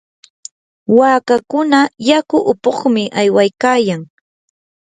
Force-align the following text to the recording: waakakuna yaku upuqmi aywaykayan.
waakakuna 0.97 1.79
yaku 2.09 2.37
upuqmi 2.51 3.03
aywaykayan. 3.19 4.01